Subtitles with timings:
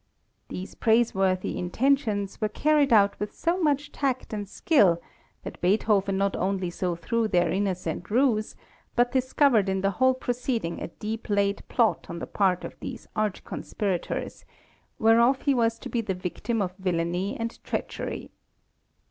[0.49, 4.99] These praise worthy intentions were carried out with so much tact and skill
[5.43, 8.55] that Beethoven not only saw through their innocent ruse,
[8.95, 13.07] but discovered in the whole proceeding a deep laid plot on the part of these
[13.15, 14.43] arch conspirators,
[14.97, 18.31] whereof he was to be the victim of villainy and treachery.